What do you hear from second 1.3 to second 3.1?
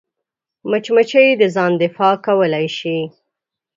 د ځان دفاع کولی شي